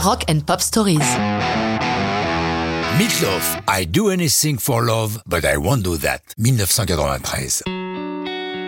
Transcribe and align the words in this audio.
Rock 0.00 0.24
and 0.30 0.40
Pop 0.46 0.60
Stories. 0.60 0.98
Meatloaf, 2.98 3.60
I 3.68 3.84
do 3.84 4.10
anything 4.10 4.56
for 4.56 4.84
love, 4.84 5.20
but 5.26 5.44
I 5.44 5.56
won't 5.56 5.82
do 5.82 5.96
that. 5.98 6.20
1993. 6.38 7.64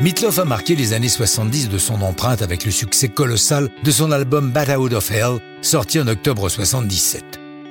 Meatloaf 0.00 0.38
a 0.40 0.44
marqué 0.44 0.74
les 0.74 0.92
années 0.92 1.08
70 1.08 1.68
de 1.68 1.78
son 1.78 2.02
empreinte 2.02 2.42
avec 2.42 2.64
le 2.64 2.72
succès 2.72 3.08
colossal 3.08 3.70
de 3.84 3.90
son 3.92 4.10
album 4.10 4.50
Bat 4.50 4.76
Out 4.76 4.92
of 4.92 5.10
Hell, 5.10 5.38
sorti 5.62 6.00
en 6.00 6.08
octobre 6.08 6.48
77. 6.48 7.22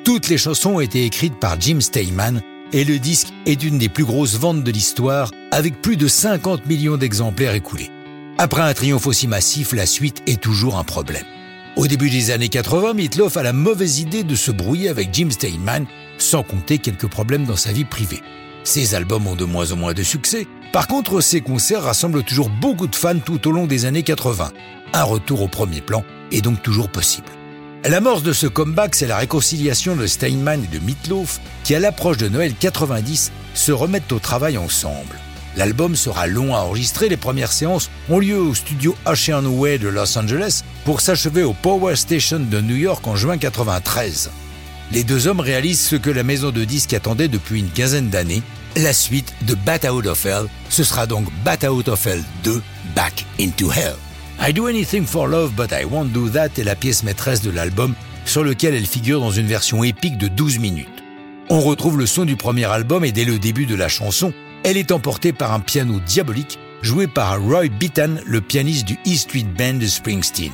Toutes 0.06 0.30
les 0.30 0.38
chansons 0.38 0.76
ont 0.76 0.80
été 0.80 1.04
écrites 1.04 1.38
par 1.38 1.60
Jim 1.60 1.82
Steinman 1.82 2.42
et 2.72 2.86
le 2.86 2.98
disque 2.98 3.34
est 3.46 3.62
une 3.62 3.78
des 3.78 3.90
plus 3.90 4.06
grosses 4.06 4.38
ventes 4.38 4.64
de 4.64 4.72
l'histoire 4.72 5.32
avec 5.52 5.82
plus 5.82 5.98
de 5.98 6.08
50 6.08 6.66
millions 6.66 6.98
d'exemplaires 6.98 7.56
écoulés. 7.56 7.92
Après 8.38 8.62
un 8.62 8.74
triomphe 8.74 9.08
aussi 9.08 9.28
massif, 9.28 9.74
la 9.74 9.86
suite 9.86 10.24
est 10.28 10.40
toujours 10.40 10.78
un 10.78 10.86
problème. 10.86 11.26
Au 11.80 11.88
début 11.88 12.10
des 12.10 12.32
années 12.32 12.50
80, 12.50 12.94
Meatloaf 12.94 13.38
a 13.38 13.42
la 13.42 13.54
mauvaise 13.54 14.00
idée 14.00 14.26
de 14.26 14.36
se 14.36 14.52
brouiller 14.52 14.90
avec 14.90 15.14
Jim 15.14 15.30
Steinman, 15.32 15.86
sans 16.18 16.44
compter 16.44 16.78
quelques 16.78 17.08
problèmes 17.08 17.46
dans 17.46 17.56
sa 17.56 17.72
vie 17.72 17.86
privée. 17.86 18.22
Ses 18.66 18.96
albums 18.96 19.28
ont 19.28 19.38
de 19.38 19.46
moins 19.46 19.72
en 19.72 19.78
moins 19.78 19.94
de 19.94 20.04
succès. 20.04 20.46
Par 20.74 20.88
contre, 20.88 21.22
ses 21.22 21.40
concerts 21.40 21.84
rassemblent 21.84 22.24
toujours 22.24 22.50
beaucoup 22.50 22.88
de 22.88 22.98
fans 22.98 23.20
tout 23.20 23.48
au 23.48 23.52
long 23.52 23.66
des 23.66 23.86
années 23.86 24.04
80. 24.04 24.52
Un 24.92 25.04
retour 25.04 25.42
au 25.42 25.48
premier 25.48 25.80
plan 25.80 26.04
est 26.34 26.42
donc 26.42 26.62
toujours 26.62 26.90
possible. 26.90 27.30
L'amorce 27.86 28.24
de 28.24 28.34
ce 28.34 28.48
comeback, 28.48 28.94
c'est 28.94 29.08
la 29.08 29.16
réconciliation 29.16 29.96
de 29.96 30.06
Steinman 30.06 30.62
et 30.66 30.78
de 30.78 30.84
Meatloaf 30.84 31.40
qui, 31.64 31.76
à 31.76 31.80
l'approche 31.80 32.18
de 32.18 32.28
Noël 32.28 32.56
90, 32.60 33.32
se 33.54 33.72
remettent 33.72 34.12
au 34.12 34.20
travail 34.20 34.58
ensemble. 34.58 35.16
L'album 35.58 35.96
sera 35.96 36.28
long 36.28 36.56
à 36.56 36.60
enregistrer, 36.60 37.10
les 37.10 37.18
premières 37.18 37.52
séances 37.52 37.90
ont 38.10 38.20
lieu 38.20 38.40
au 38.40 38.54
studio 38.54 38.96
Ocean 39.06 39.46
Way 39.46 39.80
de 39.80 39.88
Los 39.88 40.18
Angeles 40.18 40.64
pour 40.86 41.02
s'achever 41.02 41.44
au 41.44 41.54
Power 41.54 41.96
Station 41.96 42.40
de 42.40 42.62
New 42.62 42.76
York 42.76 43.06
en 43.08 43.16
juin 43.16 43.38
93. 43.38 44.30
Les 44.92 45.04
deux 45.04 45.28
hommes 45.28 45.40
réalisent 45.40 45.82
ce 45.82 45.96
que 45.96 46.10
la 46.10 46.24
maison 46.24 46.52
de 46.52 46.64
disques 46.64 46.94
attendait 46.94 47.28
depuis 47.28 47.60
une 47.60 47.70
quinzaine 47.70 48.10
d'années, 48.10 48.42
la 48.76 48.94
suite 48.94 49.34
de 49.44 49.56
Bat 49.56 49.92
Out 49.92 50.08
of 50.08 50.26
Hell. 50.26 50.48
Ce 50.70 50.84
sera 50.84 51.06
donc 51.06 51.28
Bat 51.44 51.70
Out 51.70 51.90
of 51.90 52.06
Hell 52.06 52.24
2, 52.44 52.62
Back 52.96 53.26
into 53.40 53.72
Hell. 53.72 53.96
I 54.42 54.54
Do 54.54 54.68
Anything 54.68 55.06
for 55.06 55.28
Love 55.28 55.52
But 55.52 55.72
I 55.74 55.84
Won't 55.84 56.12
Do 56.14 56.30
That 56.30 56.58
est 56.58 56.64
la 56.64 56.76
pièce 56.76 57.04
maîtresse 57.04 57.42
de 57.42 57.52
l'album 57.52 57.94
sur 58.26 58.44
lequel 58.44 58.74
elle 58.74 58.86
figure 58.86 59.20
dans 59.20 59.32
une 59.32 59.48
version 59.48 59.84
épique 59.84 60.18
de 60.18 60.28
12 60.28 60.60
minutes. 60.60 60.88
On 61.50 61.60
retrouve 61.60 61.98
le 61.98 62.06
son 62.06 62.26
du 62.26 62.36
premier 62.36 62.66
album 62.66 63.04
et 63.04 63.12
dès 63.12 63.26
le 63.26 63.38
début 63.40 63.66
de 63.66 63.76
la 63.76 63.90
chanson, 63.90 64.34
elle 64.64 64.78
est 64.78 64.92
emportée 64.92 65.34
par 65.34 65.54
un 65.54 65.60
piano 65.60 66.00
diabolique 66.06 66.60
joué 66.82 67.08
par 67.08 67.42
Roy 67.42 67.68
Bittan, 67.68 68.16
le 68.26 68.42
pianiste 68.42 68.86
du 68.86 68.98
E 69.06 69.16
Street 69.16 69.46
Band 69.58 69.76
de 69.76 69.88
Springsteen. 69.88 70.52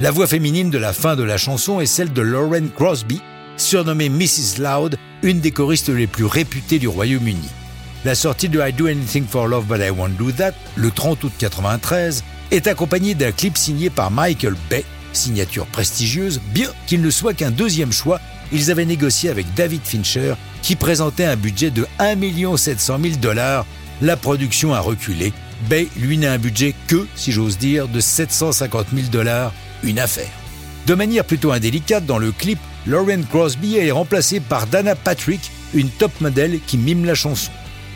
La 0.00 0.10
voix 0.10 0.26
féminine 0.26 0.70
de 0.70 0.78
la 0.78 0.92
fin 0.92 1.16
de 1.16 1.24
la 1.24 1.36
chanson 1.36 1.80
est 1.80 1.86
celle 1.86 2.12
de 2.12 2.22
Lauren 2.22 2.68
Crosby, 2.74 3.20
surnommée 3.56 4.08
Mrs. 4.08 4.58
Loud, 4.58 4.96
une 5.22 5.40
des 5.40 5.50
choristes 5.50 5.88
les 5.88 6.06
plus 6.06 6.24
réputées 6.24 6.78
du 6.78 6.86
Royaume-Uni. 6.86 7.48
La 8.04 8.14
sortie 8.14 8.48
de 8.48 8.60
I 8.60 8.72
Do 8.72 8.86
Anything 8.86 9.26
for 9.26 9.48
Love 9.48 9.66
But 9.66 9.80
I 9.80 9.90
Won't 9.90 10.16
Do 10.16 10.30
That, 10.30 10.52
le 10.76 10.90
30 10.92 11.24
août 11.24 11.32
93, 11.36 12.22
est 12.52 12.68
accompagné 12.68 13.14
d'un 13.14 13.32
clip 13.32 13.58
signé 13.58 13.90
par 13.90 14.12
Michael 14.12 14.54
Bay, 14.70 14.84
signature 15.12 15.66
prestigieuse, 15.66 16.40
bien 16.52 16.70
qu'il 16.86 17.02
ne 17.02 17.10
soit 17.10 17.34
qu'un 17.34 17.50
deuxième 17.50 17.92
choix, 17.92 18.20
ils 18.52 18.70
avaient 18.70 18.84
négocié 18.84 19.30
avec 19.30 19.52
David 19.54 19.82
Fincher, 19.84 20.34
qui 20.62 20.76
présentait 20.76 21.24
un 21.24 21.36
budget 21.36 21.70
de 21.70 21.86
1 21.98 22.56
700 22.56 22.98
000 23.02 23.16
dollars. 23.16 23.66
La 24.00 24.16
production 24.16 24.74
a 24.74 24.80
reculé. 24.80 25.32
Bay, 25.68 25.88
lui, 25.96 26.18
n'a 26.18 26.32
un 26.32 26.38
budget 26.38 26.74
que, 26.86 27.06
si 27.14 27.32
j'ose 27.32 27.58
dire, 27.58 27.88
de 27.88 28.00
750 28.00 28.86
000 28.94 29.08
dollars, 29.08 29.52
une 29.82 29.98
affaire. 29.98 30.30
De 30.86 30.94
manière 30.94 31.24
plutôt 31.24 31.52
indélicate, 31.52 32.06
dans 32.06 32.18
le 32.18 32.32
clip, 32.32 32.58
Lauren 32.86 33.22
Crosby 33.28 33.76
est 33.76 33.90
remplacée 33.90 34.40
par 34.40 34.66
Dana 34.66 34.94
Patrick, 34.94 35.50
une 35.74 35.90
top 35.90 36.12
modèle 36.20 36.60
qui 36.66 36.78
mime 36.78 37.04
la 37.04 37.14
chanson. 37.14 37.50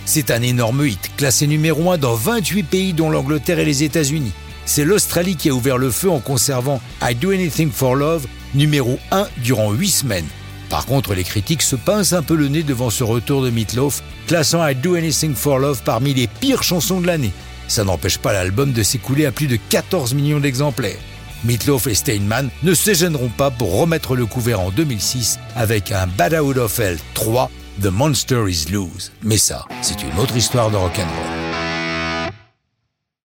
C'est 0.04 0.30
un 0.30 0.42
énorme 0.42 0.84
hit, 0.84 1.10
classé 1.16 1.46
numéro 1.46 1.90
1 1.90 1.98
dans 1.98 2.14
28 2.14 2.62
pays 2.64 2.92
dont 2.92 3.08
l'Angleterre 3.08 3.60
et 3.60 3.64
les 3.64 3.84
États-Unis. 3.84 4.32
C'est 4.64 4.84
l'Australie 4.84 5.36
qui 5.36 5.50
a 5.50 5.54
ouvert 5.54 5.78
le 5.78 5.90
feu 5.90 6.10
en 6.10 6.20
conservant 6.20 6.80
I 7.02 7.14
Do 7.14 7.30
Anything 7.30 7.70
for 7.70 7.94
Love 7.94 8.26
numéro 8.54 8.98
1 9.10 9.26
durant 9.38 9.72
8 9.72 9.88
semaines. 9.88 10.26
Par 10.70 10.86
contre, 10.86 11.14
les 11.14 11.24
critiques 11.24 11.62
se 11.62 11.76
pincent 11.76 12.14
un 12.14 12.22
peu 12.22 12.34
le 12.34 12.48
nez 12.48 12.62
devant 12.62 12.88
ce 12.88 13.04
retour 13.04 13.42
de 13.42 13.50
Meatloaf, 13.50 14.02
classant 14.26 14.66
I 14.66 14.74
Do 14.74 14.94
Anything 14.94 15.34
for 15.34 15.58
Love 15.58 15.82
parmi 15.84 16.14
les 16.14 16.26
pires 16.26 16.62
chansons 16.62 17.00
de 17.00 17.06
l'année. 17.06 17.32
Ça 17.68 17.84
n'empêche 17.84 18.18
pas 18.18 18.32
l'album 18.32 18.72
de 18.72 18.82
s'écouler 18.82 19.26
à 19.26 19.32
plus 19.32 19.48
de 19.48 19.58
14 19.68 20.14
millions 20.14 20.40
d'exemplaires. 20.40 20.98
Meatloaf 21.44 21.88
et 21.88 21.94
Steinman 21.94 22.48
ne 22.62 22.74
se 22.74 22.94
gêneront 22.94 23.30
pas 23.30 23.50
pour 23.50 23.78
remettre 23.78 24.14
le 24.14 24.26
couvert 24.26 24.60
en 24.60 24.70
2006 24.70 25.38
avec 25.56 25.90
un 25.90 26.06
Bad 26.06 26.34
Out 26.34 26.56
of 26.56 26.78
Hell 26.78 26.98
3, 27.14 27.50
The 27.82 27.86
Monster 27.86 28.44
is 28.48 28.66
Loose. 28.70 29.10
Mais 29.22 29.38
ça, 29.38 29.64
c'est 29.82 30.02
une 30.02 30.18
autre 30.18 30.36
histoire 30.36 30.70
de 30.70 30.76
rock'n'roll. 30.76 31.41